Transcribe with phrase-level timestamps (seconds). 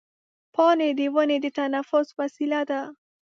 [0.55, 2.81] پاڼې د ونې د تنفس وسیله ده.